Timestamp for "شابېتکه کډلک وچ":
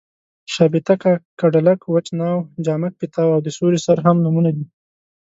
0.53-2.07